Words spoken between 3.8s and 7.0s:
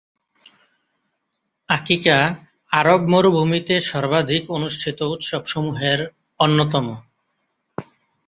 সর্বাধিক অনুষ্ঠিত উৎসবসমূহের অন্যতম।